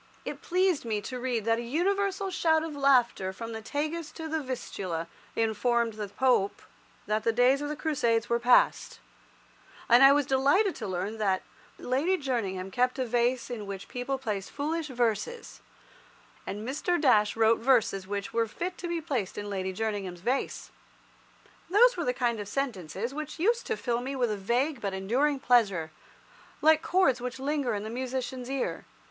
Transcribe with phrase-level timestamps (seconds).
[0.25, 4.27] It pleased me to read that "a universal shout of laughter from the Tagus to
[4.27, 6.63] the Vistula informed the Pope
[7.05, 8.99] that the days of the crusades were past,"
[9.87, 11.43] and I was delighted to learn that
[11.77, 15.61] "Lady Jerningham kept a vase in which people placed foolish verses,
[16.47, 16.99] and Mr.
[16.99, 20.71] Dash wrote verses which were fit to be placed in Lady Jerningham's vase."
[21.69, 24.95] Those were the kind of sentences which used to fill me with a vague but
[24.95, 25.91] enduring pleasure,
[26.59, 28.85] like chords which linger in the musician's ear.